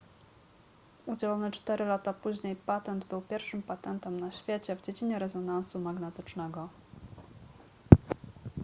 [1.05, 6.69] udzielony cztery lata później patent był pierwszym patentem na świecie w dziedzinie rezonansu magnetycznego